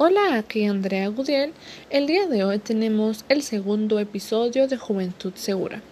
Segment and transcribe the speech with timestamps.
[0.00, 1.52] Hola, aquí Andrea Gudiel.
[1.90, 5.82] El día de hoy tenemos el segundo episodio de Juventud Segura.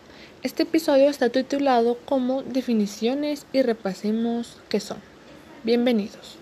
[0.44, 4.98] Este episodio está titulado como Definiciones y repasemos qué son.
[5.64, 6.38] Bienvenidos.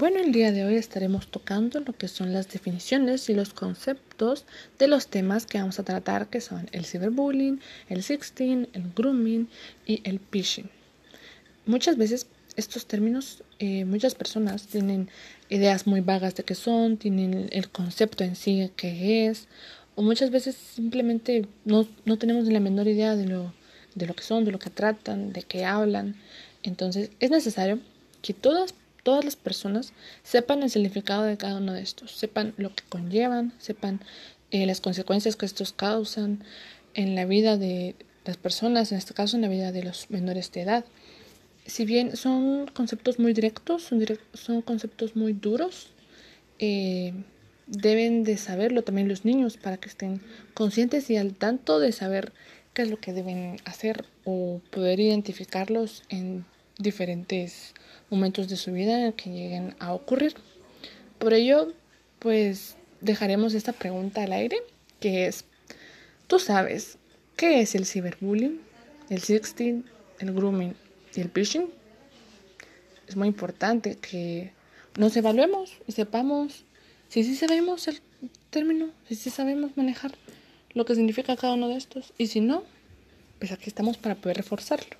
[0.00, 4.46] Bueno, el día de hoy estaremos tocando lo que son las definiciones y los conceptos
[4.78, 7.60] de los temas que vamos a tratar, que son el ciberbullying,
[7.90, 9.46] el sexting, el grooming
[9.84, 10.70] y el phishing.
[11.66, 15.10] Muchas veces estos términos, eh, muchas personas tienen
[15.50, 19.48] ideas muy vagas de qué son, tienen el concepto en sí que es,
[19.96, 23.52] o muchas veces simplemente no, no tenemos la menor idea de lo,
[23.94, 26.16] de lo que son, de lo que tratan, de qué hablan.
[26.62, 27.80] Entonces es necesario
[28.22, 32.74] que todas todas las personas sepan el significado de cada uno de estos, sepan lo
[32.74, 34.00] que conllevan, sepan
[34.50, 36.42] eh, las consecuencias que estos causan
[36.94, 40.50] en la vida de las personas, en este caso en la vida de los menores
[40.52, 40.84] de edad.
[41.66, 45.88] Si bien son conceptos muy directos, son, son conceptos muy duros,
[46.58, 47.12] eh,
[47.66, 50.20] deben de saberlo también los niños para que estén
[50.54, 52.32] conscientes y al tanto de saber
[52.74, 56.44] qué es lo que deben hacer o poder identificarlos en
[56.80, 57.74] diferentes
[58.10, 60.34] momentos de su vida que lleguen a ocurrir.
[61.18, 61.72] Por ello,
[62.18, 64.58] pues dejaremos esta pregunta al aire,
[65.00, 65.44] que es,
[66.26, 66.98] ¿tú sabes
[67.36, 68.60] qué es el ciberbullying,
[69.08, 69.84] el sexting,
[70.18, 70.74] el grooming
[71.14, 71.70] y el phishing?
[73.06, 74.52] Es muy importante que
[74.96, 76.64] nos evaluemos y sepamos
[77.08, 78.00] si sí sabemos el
[78.50, 80.12] término, si sí sabemos manejar
[80.74, 82.62] lo que significa cada uno de estos y si no,
[83.38, 84.96] pues aquí estamos para poder reforzarlo.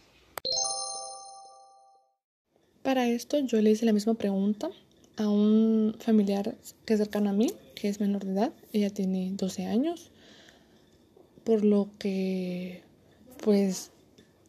[2.91, 4.69] Para esto yo le hice la misma pregunta
[5.17, 9.31] a un familiar que es cercano a mí, que es menor de edad, ella tiene
[9.35, 10.11] 12 años,
[11.45, 12.83] por lo que
[13.45, 13.93] pues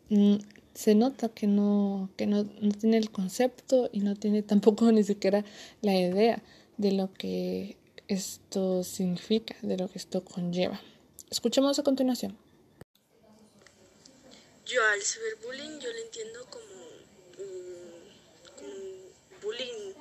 [0.10, 0.38] mm,
[0.74, 5.04] se nota que no, que no, no tiene el concepto y no tiene tampoco ni
[5.04, 5.46] siquiera
[5.84, 6.42] la idea
[6.78, 10.82] de lo que esto significa, de lo que esto conlleva.
[11.30, 12.36] Escuchemos a continuación.
[14.66, 16.71] Yo al ciberbullying yo lo entiendo como
[19.42, 19.94] bullying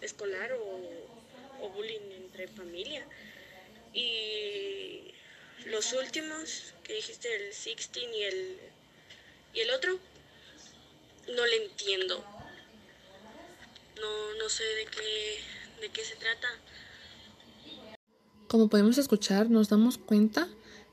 [0.00, 3.04] escolar o, bullying entre familia.
[3.92, 5.12] Y
[5.66, 8.58] los últimos que dijiste, el 16 y el,
[9.54, 9.98] y el otro,
[11.34, 12.24] no le entiendo.
[14.00, 15.40] No, no sé de qué,
[15.80, 16.48] de qué se trata.
[18.48, 20.48] Como podemos escuchar, nos damos cuenta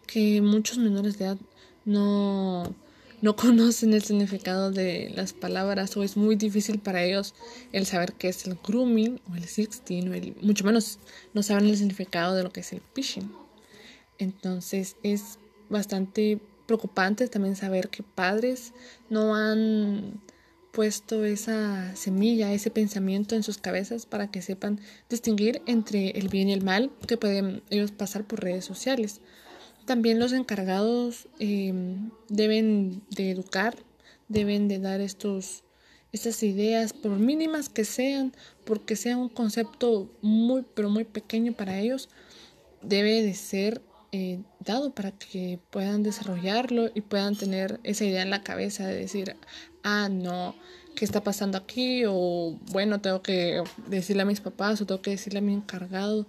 [0.06, 1.38] que muchos menores de edad
[1.85, 2.75] no
[3.22, 7.33] no conocen el significado de las palabras o es muy difícil para ellos
[7.72, 11.00] el saber qué es el grooming o el sexting o el, mucho menos
[11.33, 13.31] no saben el significado de lo que es el phishing.
[14.19, 15.39] Entonces es
[15.69, 18.73] bastante preocupante también saber que padres
[19.09, 20.22] no han
[20.72, 24.79] puesto esa semilla, ese pensamiento en sus cabezas para que sepan
[25.09, 29.22] distinguir entre el bien y el mal que pueden ellos pasar por redes sociales.
[29.87, 33.73] También los encargados em, deben de educar,
[34.27, 35.63] deben de dar estos,
[36.11, 38.33] estas ideas, por mínimas que sean,
[38.65, 42.09] porque sea un concepto muy, pero muy pequeño para ellos,
[42.81, 43.81] debe de ser
[44.11, 48.95] eh, dado para que puedan desarrollarlo y puedan tener esa idea en la cabeza de
[48.97, 49.37] decir,
[49.83, 50.53] ah, no,
[50.97, 52.03] ¿qué está pasando aquí?
[52.05, 56.25] O bueno, tengo que decirle a mis papás o tengo que decirle a mi encargado,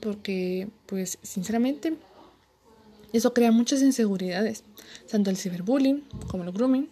[0.00, 1.98] porque pues sinceramente
[3.16, 4.64] eso crea muchas inseguridades,
[5.10, 6.88] tanto el ciberbullying como el grooming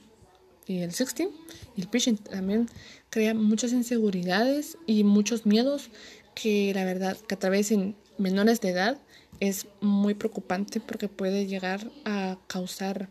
[0.66, 1.28] y el sexting
[1.76, 2.68] y el phishing también
[3.10, 5.90] crea muchas inseguridades y muchos miedos
[6.34, 8.98] que la verdad que atraviesen menores de edad
[9.40, 13.08] es muy preocupante porque puede llegar a causar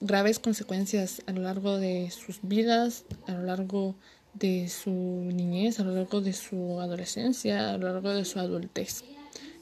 [0.00, 3.94] graves consecuencias a lo largo de sus vidas, a lo largo
[4.34, 9.04] de su niñez, a lo largo de su adolescencia, a lo largo de su adultez.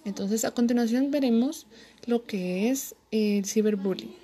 [0.05, 1.67] Entonces, a continuación veremos
[2.07, 4.15] lo que es el ciberbullying.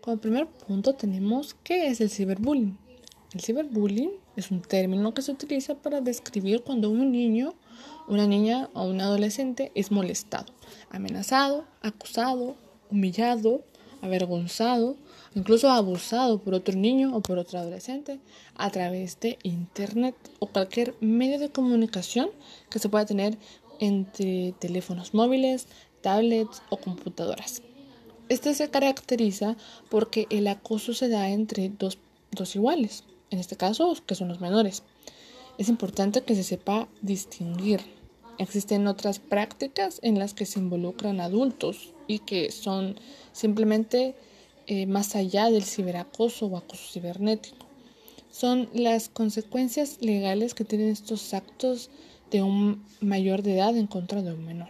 [0.00, 2.78] Como primer punto tenemos qué es el ciberbullying.
[3.34, 7.54] El ciberbullying es un término que se utiliza para describir cuando un niño,
[8.08, 10.52] una niña o un adolescente es molestado,
[10.90, 12.56] amenazado, acusado,
[12.90, 13.62] humillado,
[14.00, 14.96] avergonzado
[15.34, 18.18] incluso abusado por otro niño o por otro adolescente
[18.56, 22.30] a través de Internet o cualquier medio de comunicación
[22.68, 23.38] que se pueda tener
[23.78, 25.66] entre teléfonos móviles,
[26.02, 27.62] tablets o computadoras.
[28.28, 29.56] Este se caracteriza
[29.88, 31.98] porque el acoso se da entre dos,
[32.30, 34.82] dos iguales, en este caso que son los menores.
[35.58, 37.80] Es importante que se sepa distinguir
[38.40, 42.96] existen otras prácticas en las que se involucran adultos y que son
[43.32, 44.14] simplemente
[44.72, 47.66] eh, más allá del ciberacoso o acoso cibernético.
[48.30, 51.90] Son las consecuencias legales que tienen estos actos
[52.30, 54.68] de un mayor de edad en contra de un menor.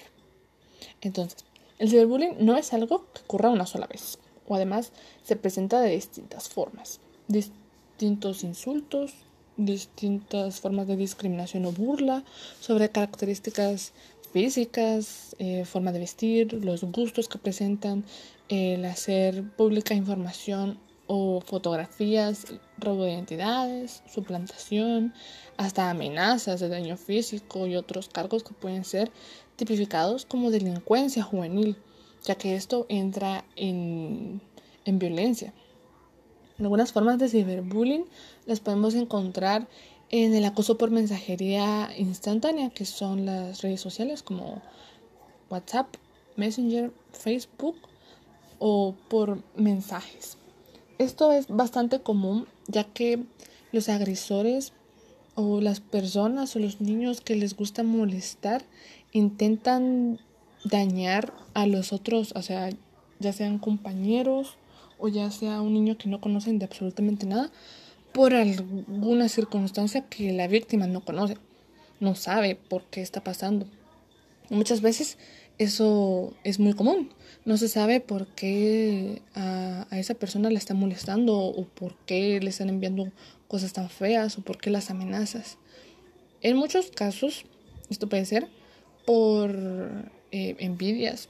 [1.02, 1.44] Entonces,
[1.78, 4.18] el ciberbullying no es algo que ocurra una sola vez,
[4.48, 4.90] o además
[5.22, 9.12] se presenta de distintas formas, distintos insultos,
[9.58, 12.24] distintas formas de discriminación o burla
[12.58, 13.92] sobre características
[14.32, 18.04] físicas, eh, forma de vestir, los gustos que presentan,
[18.48, 22.46] el hacer pública información o fotografías,
[22.78, 25.12] robo de identidades, suplantación,
[25.56, 29.10] hasta amenazas de daño físico y otros cargos que pueden ser
[29.56, 31.76] tipificados como delincuencia juvenil,
[32.22, 34.40] ya que esto entra en,
[34.84, 35.52] en violencia.
[36.60, 38.04] Algunas formas de ciberbullying
[38.46, 39.66] las podemos encontrar
[40.10, 44.60] en el acoso por mensajería instantánea, que son las redes sociales como
[45.48, 45.86] WhatsApp,
[46.36, 47.76] Messenger, Facebook
[48.58, 50.36] o por mensajes.
[50.98, 53.22] Esto es bastante común ya que
[53.72, 54.72] los agresores
[55.34, 58.64] o las personas o los niños que les gusta molestar
[59.12, 60.18] intentan
[60.64, 62.70] dañar a los otros, o sea,
[63.18, 64.56] ya sean compañeros
[64.98, 67.50] o ya sea un niño que no conocen de absolutamente nada,
[68.12, 71.36] por alguna circunstancia que la víctima no conoce,
[72.00, 73.66] no sabe por qué está pasando.
[74.48, 75.16] Muchas veces
[75.58, 77.10] eso es muy común.
[77.44, 82.50] No se sabe por qué a, esa persona le está molestando o por qué le
[82.50, 83.12] están enviando
[83.46, 85.58] cosas tan feas o por qué las amenazas.
[86.40, 87.44] En muchos casos,
[87.90, 88.48] esto puede ser
[89.04, 89.54] por
[90.32, 91.28] eh, envidias,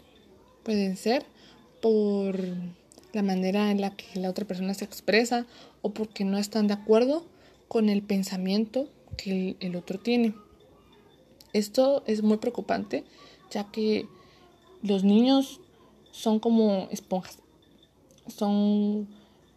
[0.63, 1.25] pueden ser
[1.83, 2.39] por
[3.13, 5.47] la manera en la que la otra persona se expresa
[5.83, 7.25] o porque no están de acuerdo
[7.69, 10.35] con el pensamiento que el, otro tiene.
[11.53, 13.05] Esto es muy preocupante
[13.51, 14.07] ya que
[14.83, 15.61] los niños
[16.13, 17.39] son como esponjas,
[18.29, 19.09] son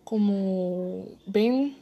[0.04, 1.78] como ven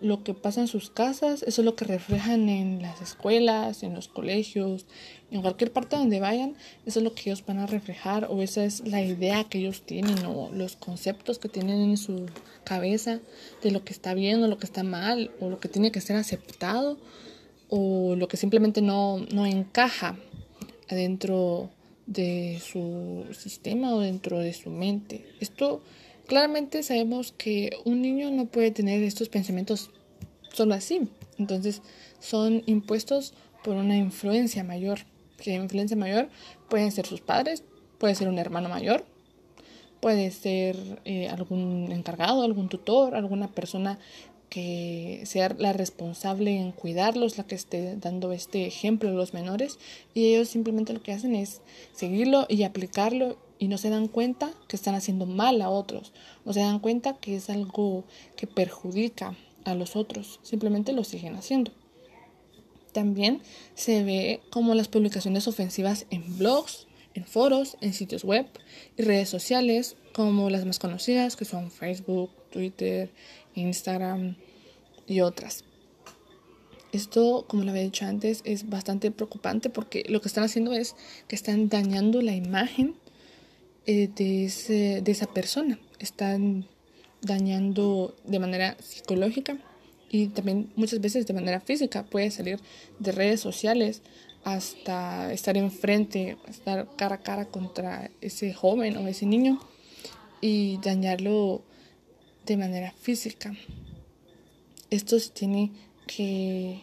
[0.00, 3.94] lo que pasa en sus casas, eso es lo que reflejan en las escuelas, en
[3.94, 4.84] los colegios,
[5.30, 6.54] en cualquier parte donde vayan,
[6.84, 9.82] eso es lo que ellos van a reflejar o esa es la idea que ellos
[9.82, 12.26] tienen o los conceptos que tienen en su
[12.64, 13.20] cabeza
[13.62, 16.00] de lo que está bien o lo que está mal o lo que tiene que
[16.00, 16.98] ser aceptado
[17.68, 20.16] o lo que simplemente no, no encaja
[20.88, 21.70] adentro
[22.06, 25.26] de su sistema o dentro de su mente.
[25.40, 25.82] Esto
[26.26, 29.90] Claramente sabemos que un niño no puede tener estos pensamientos
[30.52, 31.08] solo así.
[31.38, 31.82] Entonces
[32.18, 35.00] son impuestos por una influencia mayor.
[35.38, 36.28] Que influencia mayor
[36.68, 37.62] pueden ser sus padres,
[37.98, 39.04] puede ser un hermano mayor,
[40.00, 43.98] puede ser eh, algún encargado, algún tutor, alguna persona
[44.48, 49.78] que sea la responsable en cuidarlos, la que esté dando este ejemplo a los menores
[50.14, 51.60] y ellos simplemente lo que hacen es
[51.92, 56.12] seguirlo y aplicarlo y no se dan cuenta que están haciendo mal a otros,
[56.44, 58.04] no se dan cuenta que es algo
[58.36, 61.72] que perjudica a los otros, simplemente lo siguen haciendo.
[62.92, 63.42] También
[63.74, 68.46] se ve como las publicaciones ofensivas en blogs, en foros, en sitios web
[68.96, 73.10] y redes sociales como las más conocidas que son Facebook, Twitter,
[73.54, 74.36] Instagram
[75.06, 75.64] y otras.
[76.92, 80.94] Esto, como lo había dicho antes, es bastante preocupante porque lo que están haciendo es
[81.28, 82.94] que están dañando la imagen
[83.86, 85.78] eh, de, de esa persona.
[85.98, 86.66] Están
[87.22, 89.58] dañando de manera psicológica
[90.10, 92.04] y también muchas veces de manera física.
[92.04, 92.60] Puede salir
[92.98, 94.02] de redes sociales
[94.44, 99.60] hasta estar enfrente, estar cara a cara contra ese joven o ese niño
[100.40, 101.62] y dañarlo
[102.46, 103.54] de manera física.
[104.90, 105.72] Esto se tiene
[106.06, 106.80] que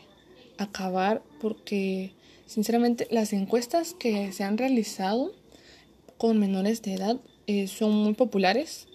[0.58, 2.12] acabar porque
[2.46, 5.32] sinceramente las encuestas que se han realizado
[6.24, 8.88] con menores de edad eh, son muy populares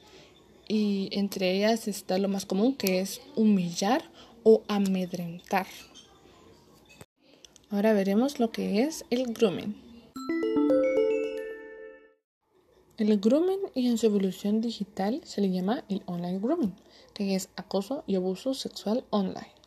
[0.67, 4.03] y entre ellas está lo más común que es humillar
[4.45, 5.67] o amedrentar.
[7.69, 9.77] Ahora veremos lo que es el grooming.
[12.97, 16.75] El grooming y en su evolución digital se le llama el online grooming,
[17.13, 19.58] que es acoso y abuso sexual online.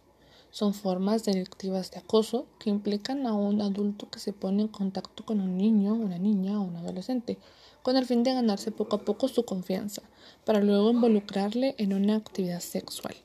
[0.51, 5.25] Son formas delictivas de acoso que implican a un adulto que se pone en contacto
[5.25, 7.37] con un niño, una niña o un adolescente,
[7.83, 10.01] con el fin de ganarse poco a poco su confianza,
[10.45, 13.15] para luego involucrarle en una actividad sexual.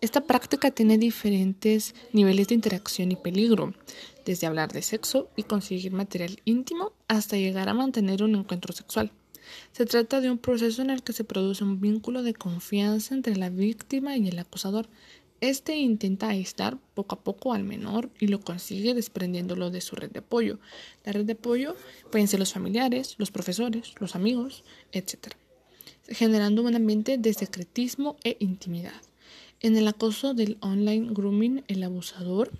[0.00, 3.74] Esta práctica tiene diferentes niveles de interacción y peligro,
[4.24, 9.12] desde hablar de sexo y conseguir material íntimo hasta llegar a mantener un encuentro sexual.
[9.72, 13.36] Se trata de un proceso en el que se produce un vínculo de confianza entre
[13.36, 14.88] la víctima y el acosador,
[15.40, 20.10] Este intenta aislar poco a poco al menor y lo consigue desprendiéndolo de su red
[20.10, 20.58] de apoyo.
[21.02, 21.76] La red de apoyo
[22.10, 25.32] pueden ser los familiares, los profesores, los amigos, etc.
[26.08, 29.00] Generando un ambiente de secretismo e intimidad.
[29.60, 32.50] En el acoso del online grooming, el abusador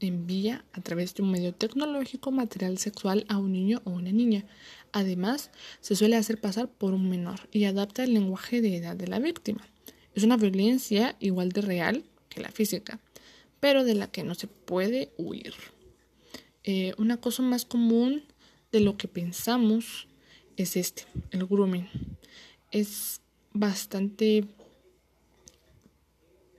[0.00, 4.44] envía a través de un medio tecnológico material sexual a un niño o una niña.
[4.92, 5.50] Además,
[5.80, 9.20] se suele hacer pasar por un menor y adapta el lenguaje de edad de la
[9.20, 9.66] víctima.
[10.14, 12.04] Es una violencia igual de real
[12.42, 13.00] la física,
[13.60, 15.54] pero de la que no se puede huir.
[16.64, 18.24] Eh, una cosa más común
[18.72, 20.08] de lo que pensamos
[20.56, 21.88] es este, el grooming.
[22.70, 23.20] Es
[23.52, 24.44] bastante,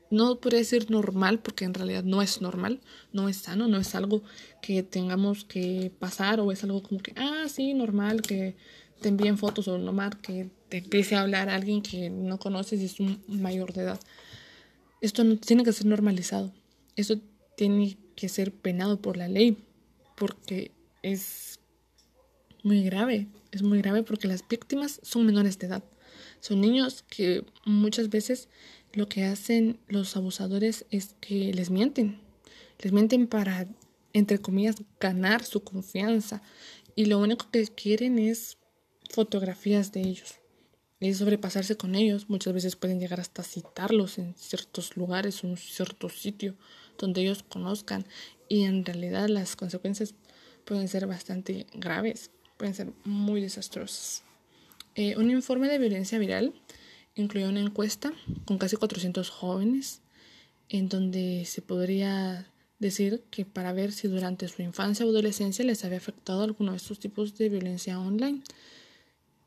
[0.09, 2.79] no podría decir normal, porque en realidad no es normal,
[3.11, 4.23] no es sano, no es algo
[4.61, 8.55] que tengamos que pasar o es algo como que, ah, sí, normal, que
[9.01, 12.81] te envíen fotos o normal, que te empiece a hablar a alguien que no conoces
[12.81, 13.99] y es un mayor de edad.
[14.99, 16.51] Esto no tiene que ser normalizado.
[16.95, 17.19] Esto
[17.55, 19.57] tiene que ser penado por la ley
[20.15, 20.71] porque
[21.03, 21.59] es
[22.63, 23.27] muy grave.
[23.51, 25.83] Es muy grave porque las víctimas son menores de edad.
[26.39, 28.49] Son niños que muchas veces
[28.93, 32.19] lo que hacen los abusadores es que les mienten.
[32.79, 33.67] Les mienten para,
[34.13, 36.41] entre comillas, ganar su confianza.
[36.95, 38.57] Y lo único que quieren es
[39.11, 40.36] fotografías de ellos
[40.99, 42.29] es sobrepasarse con ellos.
[42.29, 46.55] Muchas veces pueden llegar hasta citarlos en ciertos lugares en un cierto sitio
[46.97, 48.05] donde ellos conozcan
[48.49, 50.15] y en realidad las consecuencias
[50.65, 54.23] pueden ser bastante graves, pueden ser muy desastrosas.
[54.95, 56.53] Eh, un informe de violencia viral
[57.15, 58.13] incluyó una encuesta
[58.45, 60.01] con casi 400 jóvenes
[60.69, 65.83] en donde se podría decir que para ver si durante su infancia o adolescencia les
[65.85, 68.41] había afectado alguno de estos tipos de violencia online.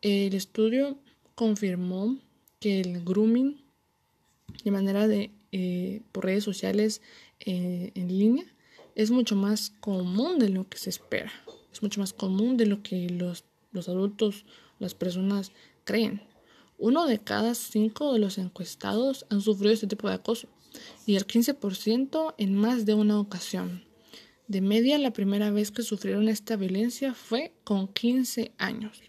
[0.03, 0.99] El estudio
[1.41, 2.19] confirmó
[2.59, 3.65] que el grooming
[4.63, 7.01] de manera de eh, por redes sociales
[7.39, 8.45] eh, en línea
[8.95, 11.33] es mucho más común de lo que se espera.
[11.73, 14.45] Es mucho más común de lo que los, los adultos
[14.81, 15.51] las personas
[15.85, 16.21] creen.
[16.77, 20.47] Uno de cada cinco de los encuestados han sufrido este tipo de acoso
[21.07, 23.83] y el 15% en más de una ocasión.
[24.47, 29.01] De media la primera vez que sufrieron esta violencia fue con 15 años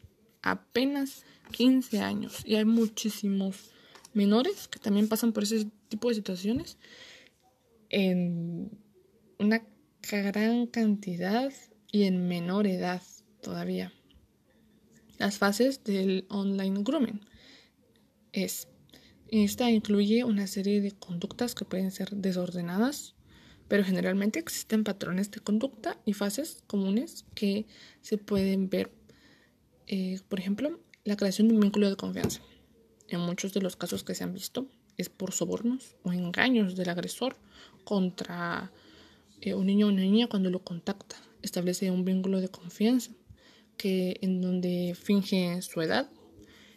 [0.41, 3.71] apenas 15 años y hay muchísimos
[4.13, 6.77] menores que también pasan por ese tipo de situaciones
[7.89, 8.71] en
[9.39, 9.63] una
[10.09, 11.51] gran cantidad
[11.91, 13.01] y en menor edad
[13.41, 13.93] todavía.
[15.17, 17.21] Las fases del online grooming
[18.31, 18.67] es
[19.31, 23.15] esta incluye una serie de conductas que pueden ser desordenadas,
[23.69, 27.65] pero generalmente existen patrones de conducta y fases comunes que
[28.01, 28.91] se pueden ver.
[29.87, 32.41] Eh, por ejemplo, la creación de un vínculo de confianza.
[33.07, 34.67] En muchos de los casos que se han visto
[34.97, 37.35] es por sobornos o engaños del agresor
[37.83, 38.71] contra
[39.41, 41.15] eh, un niño o una niña cuando lo contacta.
[41.41, 43.11] Establece un vínculo de confianza
[43.77, 46.09] que en donde finge su edad,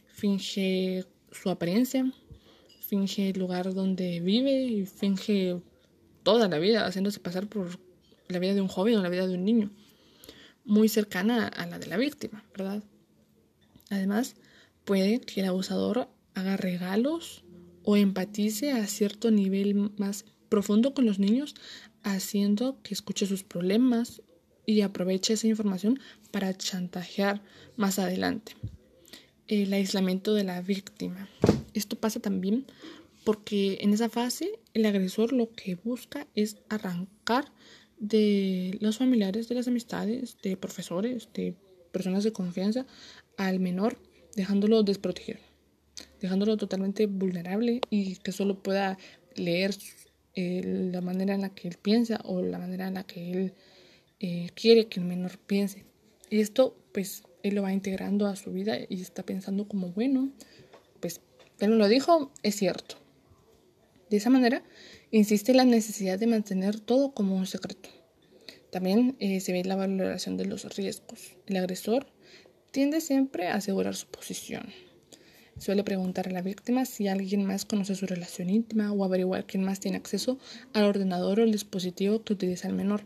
[0.07, 2.11] finge su apariencia,
[2.81, 5.61] finge el lugar donde vive y finge
[6.23, 7.79] toda la vida, haciéndose pasar por
[8.29, 9.71] la vida de un joven o la vida de un niño,
[10.65, 12.83] muy cercana a la de la víctima, ¿verdad?
[13.91, 14.37] Además,
[14.85, 17.45] puede que el abusador haga regalos
[17.83, 21.55] o empatice a cierto nivel más profundo con los niños,
[22.03, 24.23] haciendo que escuche sus problemas
[24.67, 25.99] y aproveche esa información
[26.31, 27.43] para chantajear
[27.77, 28.53] más adelante.
[29.47, 31.29] El aislamiento de la víctima.
[31.75, 32.67] Esto pasa también
[33.25, 37.53] porque en esa fase el agresor lo que busca es arrancar
[37.99, 41.55] de los familiares, de las amistades, de profesores, de
[41.93, 42.87] personas de confianza
[43.37, 43.99] al menor,
[44.37, 45.39] dejándolo desprotegido,
[46.21, 48.99] dejándolo totalmente vulnerable y que solo pueda
[49.35, 49.75] leer
[50.35, 50.63] eh,
[50.93, 53.55] la manera en la que él piensa o la manera en la que él
[54.21, 55.85] eh, quiere que el menor piense.
[56.31, 60.33] Y esto, pues, él lo va integrando a su vida y está pensando como, bueno,
[61.01, 61.21] pues,
[61.61, 62.97] él lo dijo, es cierto.
[64.11, 64.63] De esa manera,
[65.11, 67.89] insiste la necesidad de mantener todo como un secreto.
[68.71, 71.37] También eh, se ve la valoración de los riesgos.
[71.47, 72.07] El agresor
[72.75, 74.67] tiende siempre a asegurar su posición.
[75.59, 79.63] Suele preguntar a la víctima si alguien más conoce su relación íntima o averiguar quién
[79.63, 80.41] más tiene acceso
[80.73, 83.05] al ordenador o el dispositivo que utiliza el menor.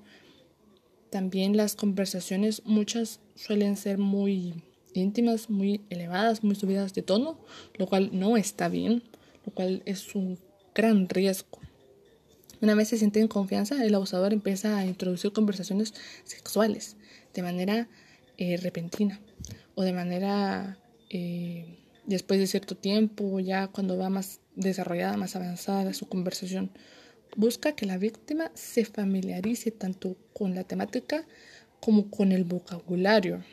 [1.10, 4.54] También las conversaciones, muchas suelen ser muy
[4.94, 7.38] íntimas, muy elevadas, muy subidas de tono,
[7.74, 9.02] lo cual no está bien,
[9.44, 10.38] lo cual es un
[10.74, 11.60] gran riesgo.
[12.62, 15.92] Una vez se siente en confianza, el abusador empieza a introducir conversaciones
[16.24, 16.96] sexuales
[17.34, 17.88] de manera
[18.38, 19.20] eh, repentina
[19.78, 20.76] o de manera
[21.08, 26.72] eh, después de cierto tiempo, ya cuando va más desarrollada, más avanzada su conversación
[27.36, 31.24] busca que la víctima se familiarice tanto con la temática
[31.78, 33.44] como con el vocabulario.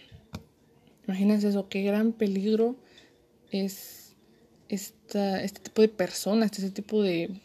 [1.05, 2.75] Imagínense eso, qué gran peligro
[3.51, 4.15] es
[4.67, 7.39] esta, este tipo de personas, este tipo de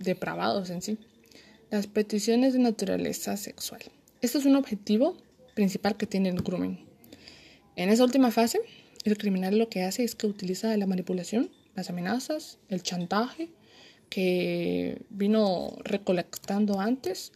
[0.00, 0.98] depravados en sí.
[1.70, 3.82] Las peticiones de naturaleza sexual.
[4.20, 5.16] Esto es un objetivo
[5.54, 6.87] principal que tiene el grooming.
[7.78, 8.58] En esa última fase,
[9.04, 13.50] el criminal lo que hace es que utiliza la manipulación, las amenazas, el chantaje
[14.10, 17.30] que vino recolectando antes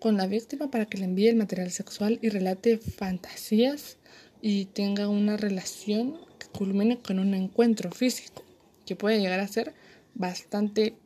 [0.00, 3.98] con la víctima para que le envíe el material sexual y relate fantasías
[4.42, 8.42] y tenga una relación que culmine con un encuentro físico
[8.84, 9.74] que puede llegar a ser
[10.16, 10.96] bastante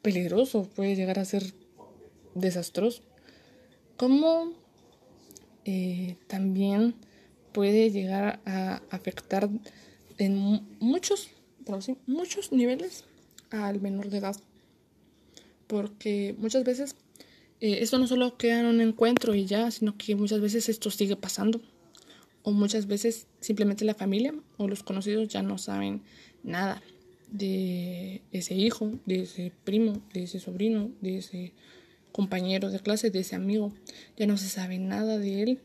[0.00, 1.52] peligroso, puede llegar a ser
[2.34, 3.02] desastroso.
[3.98, 4.54] Como
[5.66, 6.94] eh, también
[7.58, 9.50] puede llegar a afectar
[10.16, 11.28] en muchos,
[12.06, 13.02] muchos niveles
[13.50, 14.36] al menor de edad.
[15.66, 16.94] Porque muchas veces
[17.60, 20.92] eh, esto no solo queda en un encuentro y ya, sino que muchas veces esto
[20.92, 21.60] sigue pasando.
[22.44, 26.02] O muchas veces simplemente la familia o los conocidos ya no saben
[26.44, 26.80] nada
[27.28, 31.54] de ese hijo, de ese primo, de ese sobrino, de ese
[32.12, 33.72] compañero de clase, de ese amigo.
[34.16, 35.60] Ya no se sabe nada de él.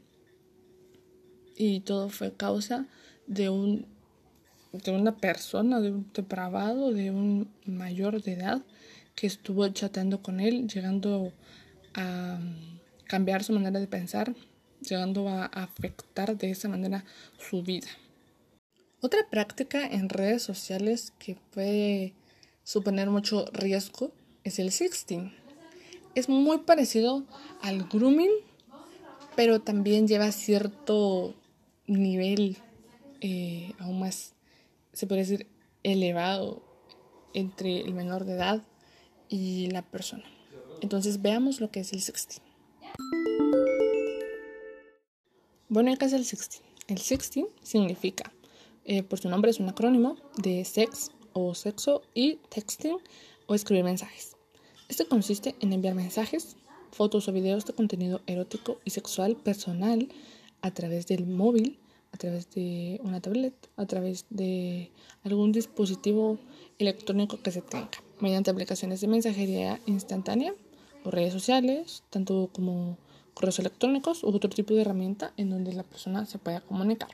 [1.56, 2.88] Y todo fue causa
[3.28, 3.86] de un
[4.74, 8.62] de una persona, de un depravado, de un mayor de edad
[9.16, 11.32] que estuvo chateando con él, llegando
[11.94, 12.40] a
[13.06, 14.34] cambiar su manera de pensar,
[14.82, 17.06] llegando a afectar de esa manera
[17.38, 17.88] su vida.
[19.02, 22.14] Otra práctica en redes sociales que puede
[22.64, 24.12] suponer mucho riesgo
[24.44, 25.34] es el sexting.
[26.16, 27.24] Es muy parecido
[27.62, 28.32] al grooming,
[29.36, 31.36] pero también lleva cierto
[32.02, 32.58] nivel
[33.22, 34.34] eh, aún más
[34.94, 35.48] se puede decir,
[35.82, 36.62] elevado
[37.34, 38.62] entre el menor de edad
[39.28, 40.24] y la persona.
[40.82, 42.44] Entonces veamos lo que es el sexting.
[45.68, 46.62] Bueno, ¿qué es el sexting?
[46.88, 48.32] El sexting significa,
[48.86, 52.98] eh, por su nombre es un acrónimo de sex o sexo y texting
[53.48, 54.36] o escribir mensajes.
[54.90, 56.56] Este consiste en enviar mensajes,
[56.92, 60.10] fotos o videos de contenido erótico y sexual personal
[60.62, 61.80] a través del móvil
[62.14, 64.92] a través de una tablet, a través de
[65.24, 66.38] algún dispositivo
[66.78, 70.54] electrónico que se tenga, mediante aplicaciones de mensajería instantánea
[71.04, 72.98] o redes sociales, tanto como
[73.34, 77.10] correos electrónicos u otro tipo de herramienta en donde la persona se pueda comunicar.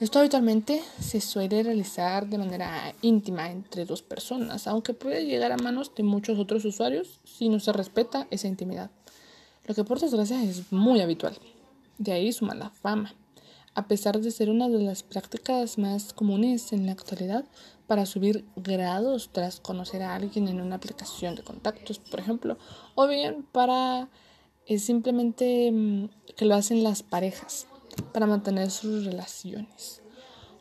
[0.00, 5.56] Esto habitualmente se suele realizar de manera íntima entre dos personas, aunque puede llegar a
[5.56, 8.90] manos de muchos otros usuarios si no se respeta esa intimidad,
[9.66, 11.36] lo que por desgracia es muy habitual.
[11.98, 13.14] De ahí su mala fama
[13.74, 17.44] a pesar de ser una de las prácticas más comunes en la actualidad
[17.86, 22.58] para subir grados tras conocer a alguien en una aplicación de contactos, por ejemplo,
[22.94, 24.08] o bien para
[24.66, 27.66] eh, simplemente mm, que lo hacen las parejas
[28.12, 30.02] para mantener sus relaciones,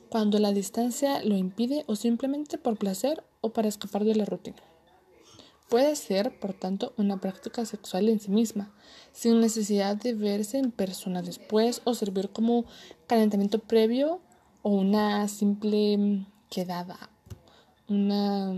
[0.10, 4.67] cuando la distancia lo impide o simplemente por placer o para escapar de la rutina.
[5.70, 8.72] Puede ser, por tanto, una práctica sexual en sí misma,
[9.12, 12.64] sin necesidad de verse en persona después o servir como
[13.06, 14.22] calentamiento previo
[14.62, 16.98] o una simple quedada,
[17.90, 18.54] una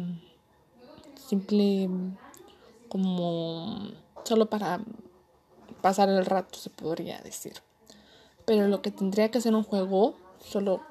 [1.16, 1.90] simple
[2.90, 3.92] como
[4.24, 4.80] solo para
[5.82, 7.54] pasar el rato, se podría decir.
[8.46, 10.82] Pero lo que tendría que ser un juego, solo,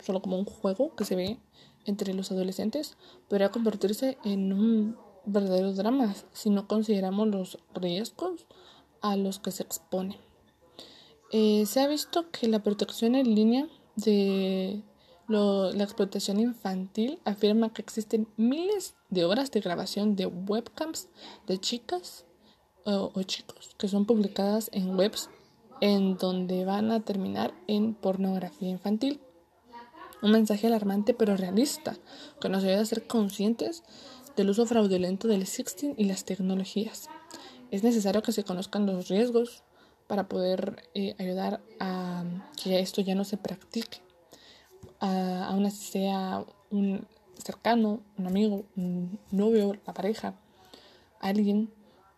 [0.00, 1.38] solo como un juego que se ve
[1.84, 2.96] entre los adolescentes,
[3.28, 8.46] podría convertirse en un verdaderos dramas si no consideramos los riesgos
[9.00, 10.18] a los que se expone.
[11.32, 14.82] Eh, se ha visto que la protección en línea de
[15.26, 21.08] la explotación infantil afirma que existen miles de horas de grabación de webcams
[21.46, 22.26] de chicas
[22.84, 25.30] o, o chicos que son publicadas en webs
[25.80, 29.20] en donde van a terminar en pornografía infantil.
[30.22, 31.96] Un mensaje alarmante pero realista
[32.40, 33.82] que nos ayuda a ser conscientes
[34.36, 37.08] del uso fraudulento del sexting y las tecnologías.
[37.70, 39.62] Es necesario que se conozcan los riesgos
[40.06, 42.24] para poder eh, ayudar a
[42.62, 43.98] que esto ya no se practique.
[45.00, 47.06] aún así sea un
[47.42, 50.34] cercano, un amigo, un novio, la pareja,
[51.20, 51.70] alguien,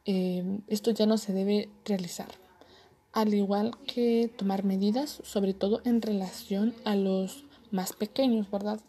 [0.04, 2.28] eh, esto ya no se debe realizar.
[3.12, 8.80] Al igual que tomar medidas, sobre todo en relación a los más pequeños, ¿verdad?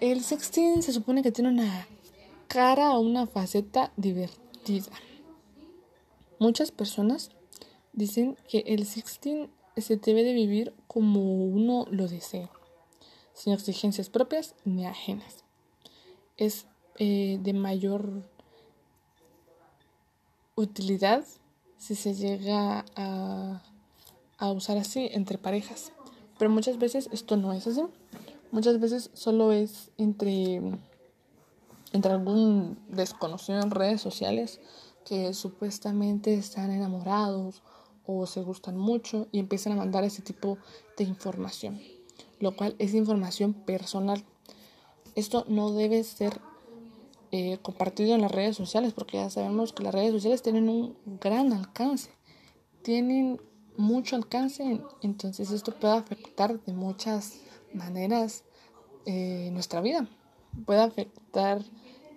[0.00, 1.86] El sexting se supone que tiene una
[2.48, 4.92] cara a una faceta divertida.
[6.38, 7.30] Muchas personas
[7.92, 12.50] dicen que el sexting se debe de vivir como uno lo desea,
[13.32, 15.44] sin exigencias propias ni ajenas.
[16.36, 16.66] Es
[16.98, 18.22] eh, de mayor
[20.56, 21.24] utilidad
[21.78, 23.62] si se llega a,
[24.38, 25.92] a usar así entre parejas.
[26.38, 27.82] Pero muchas veces esto no es así.
[28.50, 30.60] Muchas veces solo es entre,
[31.94, 34.60] entre algún desconocido en redes sociales
[35.04, 37.62] que supuestamente están enamorados
[38.04, 40.58] o se gustan mucho y empiezan a mandar ese tipo
[40.98, 41.80] de información,
[42.40, 44.24] lo cual es información personal.
[45.14, 46.40] Esto no debe ser
[47.30, 50.96] eh, compartido en las redes sociales porque ya sabemos que las redes sociales tienen un
[51.20, 52.10] gran alcance,
[52.82, 53.40] tienen
[53.76, 57.34] mucho alcance, entonces esto puede afectar de muchas
[57.72, 58.42] maneras
[59.06, 60.08] eh, nuestra vida,
[60.66, 61.62] puede afectar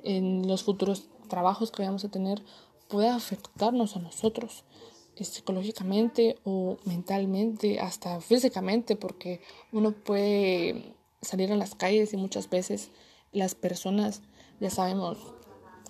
[0.04, 2.44] en los futuros trabajos que vamos a tener,
[2.88, 4.64] puede afectarnos a nosotros
[5.24, 12.92] psicológicamente o mentalmente, hasta físicamente, porque uno puede salir a las calles y muchas veces
[13.32, 14.22] las personas,
[14.60, 15.18] ya sabemos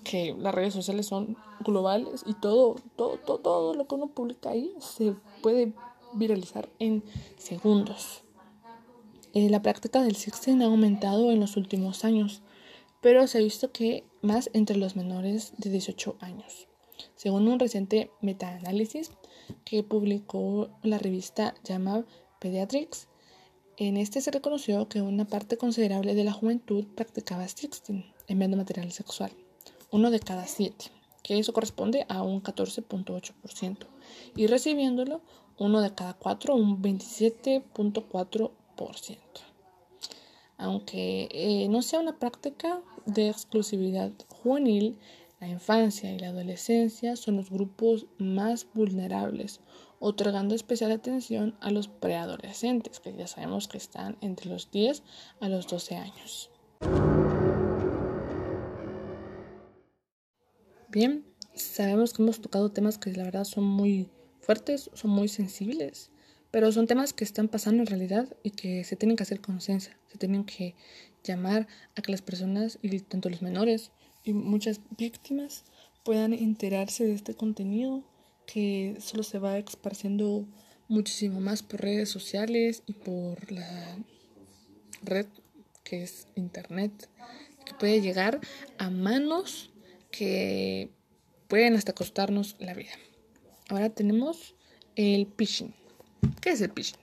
[0.04, 4.50] que las redes sociales son globales y todo, todo, todo, todo lo que uno publica
[4.50, 5.72] ahí se puede
[6.14, 7.04] viralizar en
[7.36, 8.22] segundos.
[9.34, 12.40] Eh, la práctica del sexting ha aumentado en los últimos años,
[13.00, 16.68] pero se ha visto que más entre los menores de 18 años.
[17.14, 19.10] Según un reciente metaanálisis
[19.64, 22.04] que publicó la revista llamada
[22.40, 23.08] Pediatrics,
[23.76, 28.90] en este se reconoció que una parte considerable de la juventud practicaba sexting, enviando material
[28.90, 29.30] sexual,
[29.92, 30.86] uno de cada siete,
[31.22, 33.86] que eso corresponde a un 14.8%,
[34.34, 35.20] y recibiéndolo
[35.58, 39.47] uno de cada cuatro, un 27.4%.
[40.58, 44.98] Aunque eh, no sea una práctica de exclusividad juvenil,
[45.40, 49.60] la infancia y la adolescencia son los grupos más vulnerables
[50.00, 55.02] otorgando especial atención a los preadolescentes, que ya sabemos que están entre los 10
[55.40, 56.50] a los 12 años.
[60.88, 64.08] Bien, sabemos que hemos tocado temas que la verdad son muy
[64.40, 66.10] fuertes, son muy sensibles,
[66.50, 69.96] pero son temas que están pasando en realidad y que se tienen que hacer conciencia,
[70.10, 70.74] se tienen que
[71.24, 73.90] llamar a que las personas, y tanto los menores
[74.24, 75.64] y muchas víctimas,
[76.04, 78.02] puedan enterarse de este contenido
[78.46, 80.46] que solo se va esparciendo
[80.88, 83.98] muchísimo más por redes sociales y por la
[85.02, 85.26] red
[85.84, 87.08] que es internet,
[87.64, 88.40] que puede llegar
[88.78, 89.70] a manos
[90.10, 90.90] que
[91.48, 92.92] pueden hasta costarnos la vida.
[93.68, 94.54] Ahora tenemos
[94.96, 95.74] el phishing.
[96.40, 97.00] ¿Qué es el phishing?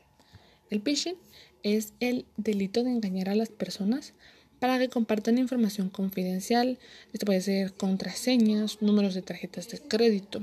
[0.70, 1.16] El phishing
[1.64, 4.14] es el delito de engañar a las personas
[4.60, 6.80] para que compartan información confidencial.
[7.14, 10.42] Esto puede ser contraseñas, números de tarjetas de crédito,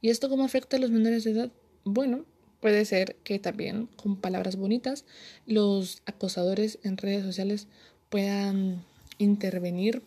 [0.00, 1.50] ¿Y esto cómo afecta a los menores de edad?
[1.84, 2.24] Bueno,
[2.60, 5.04] puede ser que también con palabras bonitas
[5.46, 7.66] los acosadores en redes sociales
[8.08, 8.84] puedan
[9.18, 10.02] intervenir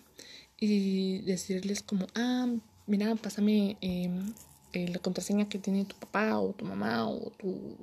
[0.57, 2.47] y decirles como, ah,
[2.87, 4.33] mira, pásame em,
[4.73, 7.77] eh, la contraseña que tiene tu papá o tu mamá o tu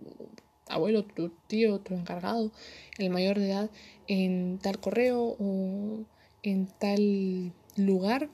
[0.69, 2.53] abuelo, tu tío, tu encargado,
[2.99, 3.71] el mayor de edad,
[4.07, 6.05] en tal correo o
[6.43, 8.29] en tal lugar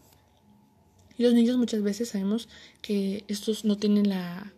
[1.17, 2.49] y los niños muchas veces sabemos
[2.83, 4.53] que estos no tienen la,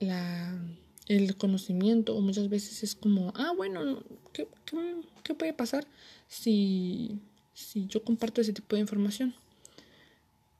[0.00, 0.58] la
[1.06, 4.48] el conocimiento o muchas veces es como, ah, bueno, ¿qué,
[5.22, 5.86] qué, puede pasar
[6.26, 7.20] si,
[7.54, 9.34] si yo comparto ese tipo de información?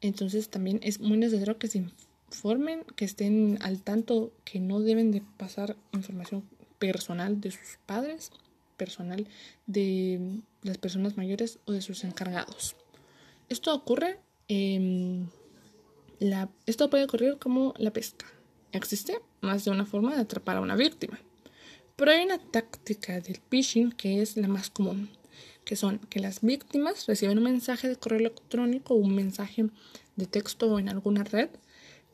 [0.01, 1.85] Entonces también es muy necesario que se
[2.29, 6.45] informen, que estén al tanto que no deben de pasar información
[6.79, 8.31] personal de sus padres,
[8.77, 9.27] personal
[9.67, 12.77] de las personas mayores o de sus encargados.
[13.49, 15.27] Esto ocurre Em,
[16.21, 18.27] la, esto puede ocurrir como la pesca.
[18.73, 21.19] Existe más de una forma de atrapar a una víctima.
[21.97, 25.09] Pero hay una táctica del phishing que es la más común,
[25.65, 29.67] que son que las víctimas reciben un mensaje de correo electrónico o un mensaje
[30.15, 31.49] de texto en alguna red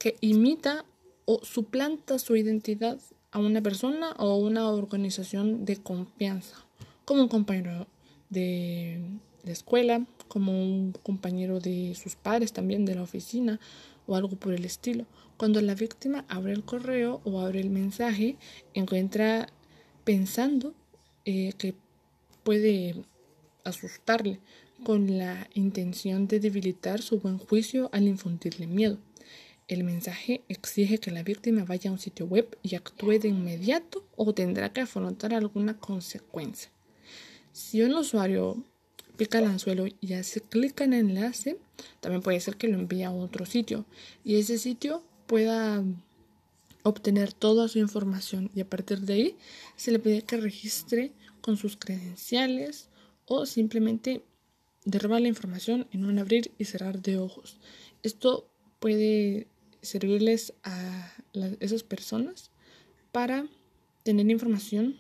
[0.03, 0.85] que imita
[1.27, 2.99] o suplanta su identidad
[3.31, 6.57] a una persona o una organización de confianza,
[7.05, 7.87] como un compañero
[8.29, 9.01] de,
[9.45, 13.61] de escuela, como un compañero de sus padres también de la oficina
[14.09, 15.07] o algo por el estilo.
[15.37, 18.35] Cuando la víctima abre el correo o abre el mensaje,
[18.75, 19.51] encuentra
[20.03, 20.75] pensando
[21.25, 21.77] eh, que
[22.43, 22.97] puede
[23.63, 24.41] asustarle
[24.83, 28.99] con la intención de debilitar su buen juicio al infundirle miedo.
[29.69, 34.05] El mensaje exige que la víctima vaya a un sitio web y actúe de inmediato
[34.17, 36.71] o tendrá que afrontar alguna consecuencia.
[37.53, 38.63] Si un usuario
[39.17, 41.59] pica el anzuelo y hace clic en el enlace,
[42.01, 43.85] también puede ser que lo envíe a otro sitio
[44.25, 45.83] y ese sitio pueda
[46.83, 49.37] obtener toda su información y a partir de ahí
[49.77, 52.89] se le pide que registre con sus credenciales
[53.27, 54.23] o simplemente
[54.85, 57.59] derroba la información en un abrir y cerrar de ojos.
[58.03, 58.49] Esto
[58.81, 59.47] puede
[59.83, 61.13] servirles a
[61.61, 62.51] esas personas
[63.11, 63.47] para
[64.05, 64.97] tener información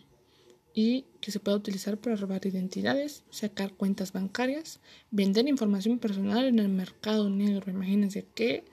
[0.74, 6.58] y que se pueda utilizar para robar identidades, sacar cuentas bancarias, vender información personal en
[6.58, 7.70] el mercado negro.
[7.70, 8.64] Imagínense qué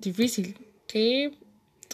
[0.00, 1.34] difícil, qué,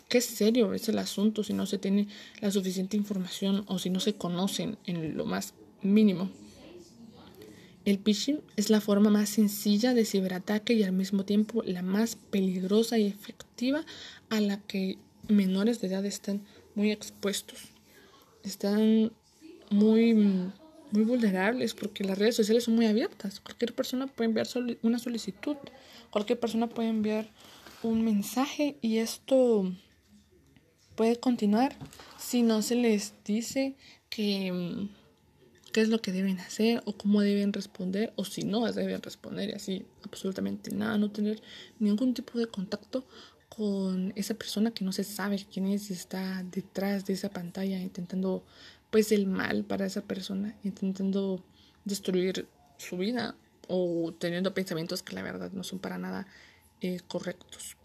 [0.09, 2.09] qué serio es el asunto si no se tiene
[2.41, 6.31] la suficiente información o si no se conocen en lo más mínimo.
[7.85, 12.17] El phishing es la forma más sencilla de ciberataque y al mismo tiempo la más
[12.17, 13.85] peligrosa y efectiva
[14.31, 16.43] a la que menores de edad están
[16.75, 17.59] muy expuestos.
[18.43, 19.13] Están
[19.71, 23.41] muy, muy vulnerables porque las redes sociales son muy abiertas.
[23.41, 24.47] Cualquier persona puede enviar
[24.83, 25.57] una solicitud,
[26.11, 27.31] cualquier persona puede enviar
[27.83, 29.71] un mensaje y esto
[30.95, 31.77] puede continuar
[32.19, 33.77] si no se les dice
[34.09, 34.89] que
[35.75, 39.51] qué es lo que deben hacer o cómo deben responder o si no deben responder
[39.51, 41.43] y así absolutamente nada, no tener
[41.81, 43.05] ningún tipo de contacto
[43.49, 47.81] con esa persona que no se sabe quién es y está detrás de esa pantalla
[47.81, 48.45] intentando
[48.93, 51.43] pues el mal para esa persona, intentando
[51.85, 52.47] destruir
[52.79, 53.35] su vida
[53.67, 56.29] o teniendo pensamientos que la verdad no son para nada
[56.83, 57.77] eh, correctos.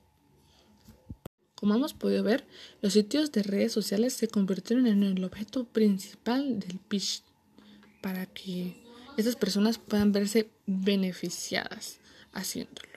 [1.56, 2.46] Como hemos podido ver,
[2.84, 7.24] los sitios de redes sociales se convirtieron en el objeto principal del pitch
[8.02, 8.84] para que
[9.18, 12.00] esas personas puedan verse beneficiadas
[12.32, 12.88] haciéndolo.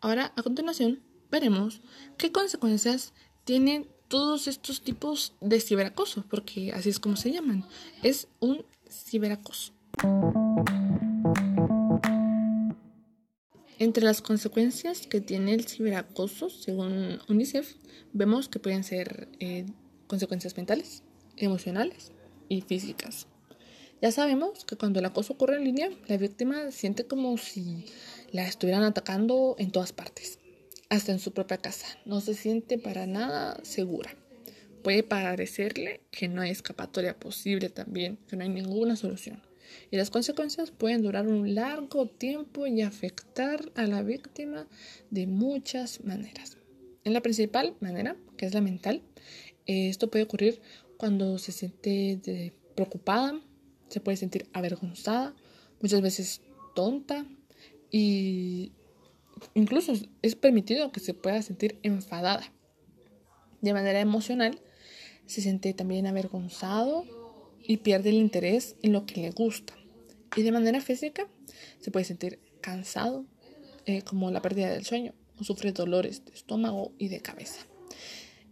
[0.00, 1.80] Ahora, a continuación, veremos
[2.18, 3.12] qué consecuencias
[3.44, 7.64] tienen todos estos tipos de ciberacoso, porque así es como se llaman.
[8.02, 9.72] Es un ciberacoso.
[13.78, 17.74] Entre las consecuencias que tiene el ciberacoso, según UNICEF,
[18.12, 19.66] vemos que pueden ser eh,
[20.06, 21.02] consecuencias mentales,
[21.36, 22.12] emocionales
[22.48, 23.26] y físicas.
[24.02, 27.86] Ya sabemos que cuando el acoso ocurre en línea, la víctima siente como si
[28.30, 30.38] la estuvieran atacando en todas partes,
[30.90, 31.86] hasta en su propia casa.
[32.04, 34.14] No se siente para nada segura.
[34.82, 39.42] Puede parecerle que no hay escapatoria posible también, que no hay ninguna solución.
[39.90, 44.68] Y las consecuencias pueden durar un largo tiempo y afectar a la víctima
[45.10, 46.58] de muchas maneras.
[47.04, 49.02] En la principal manera, que es la mental,
[49.64, 50.60] esto puede ocurrir
[50.98, 53.40] cuando se siente preocupada,
[53.88, 55.34] se puede sentir avergonzada,
[55.80, 56.40] muchas veces
[56.74, 57.26] tonta
[57.90, 58.72] y
[59.54, 62.52] incluso es permitido que se pueda sentir enfadada.
[63.60, 64.60] De manera emocional,
[65.26, 67.04] se siente también avergonzado
[67.62, 69.74] y pierde el interés en lo que le gusta.
[70.36, 71.28] Y de manera física,
[71.80, 73.24] se puede sentir cansado,
[73.86, 77.66] eh, como la pérdida del sueño, o sufre dolores de estómago y de cabeza.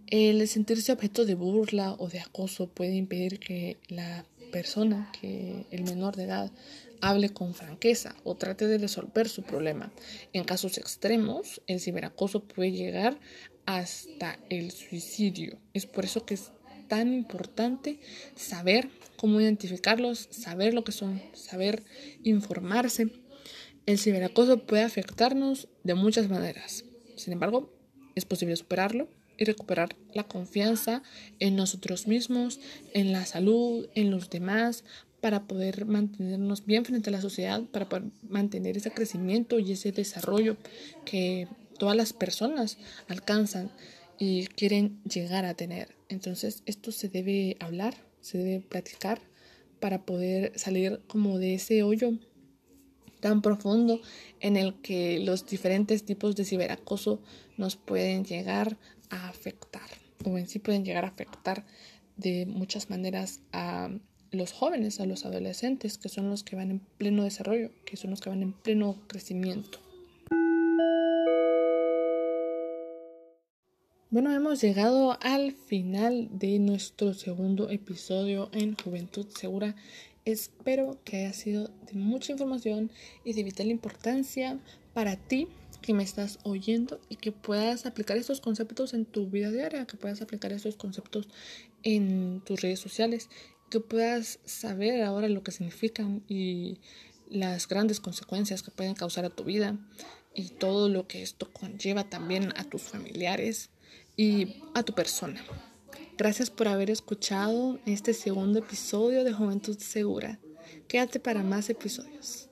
[0.06, 5.82] El sentirse objeto de burla o de acoso puede impedir que la persona, que el
[5.82, 6.52] menor de edad,
[7.00, 9.92] hable con franqueza o trate de resolver su problema.
[10.32, 13.18] En casos extremos, el ciberacoso puede llegar
[13.66, 15.58] hasta el suicidio.
[15.72, 16.52] Es por eso que es
[16.86, 17.98] tan importante
[18.36, 21.82] saber cómo identificarlos, saber lo que son, saber
[22.22, 23.08] informarse.
[23.86, 26.84] El ciberacoso puede afectarnos de muchas maneras.
[27.16, 27.74] Sin embargo,
[28.14, 31.02] es posible superarlo y recuperar la confianza
[31.38, 32.60] en nosotros mismos,
[32.92, 34.84] en la salud, en los demás,
[35.20, 39.90] para poder mantenernos bien frente a la sociedad, para poder mantener ese crecimiento y ese
[39.90, 40.56] desarrollo
[41.04, 42.76] que todas las personas
[43.08, 43.70] alcanzan
[44.18, 45.96] y quieren llegar a tener.
[46.08, 49.20] Entonces esto se debe hablar, se debe platicar
[49.80, 52.12] para poder salir como de ese hoyo
[53.20, 54.00] tan profundo
[54.40, 57.22] en el que los diferentes tipos de ciberacoso
[57.56, 58.76] nos pueden llegar
[59.10, 59.88] a afectar
[60.24, 61.64] o en sí pueden llegar a afectar
[62.16, 63.90] de muchas maneras a
[64.30, 68.10] los jóvenes, a los adolescentes, que son los que van en pleno desarrollo, que son
[68.10, 69.80] los que van en pleno crecimiento.
[74.10, 79.74] Bueno, hemos llegado al final de nuestro segundo episodio en Juventud Segura.
[80.24, 82.92] Espero que haya sido de mucha información
[83.24, 84.58] y de vital importancia
[84.94, 85.48] para ti
[85.84, 89.98] que me estás oyendo y que puedas aplicar estos conceptos en tu vida diaria, que
[89.98, 91.28] puedas aplicar estos conceptos
[91.82, 93.28] en tus redes sociales,
[93.68, 96.78] que puedas saber ahora lo que significan y
[97.28, 99.76] las grandes consecuencias que pueden causar a tu vida
[100.34, 103.68] y todo lo que esto conlleva también a tus familiares
[104.16, 105.44] y a tu persona.
[106.16, 110.38] Gracias por haber escuchado este segundo episodio de Juventud Segura.
[110.88, 112.48] Quédate para más episodios.